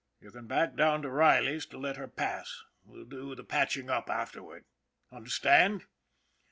You 0.19 0.31
can 0.31 0.47
back 0.47 0.75
down 0.75 1.03
to 1.03 1.11
Riley's 1.11 1.67
to 1.67 1.77
let 1.77 1.97
her 1.97 2.07
pass. 2.07 2.63
We'll 2.83 3.05
do 3.05 3.35
the 3.35 3.43
patching 3.43 3.91
up 3.91 4.09
afterward. 4.09 4.65
Under 5.11 5.29
stand?" 5.29 5.83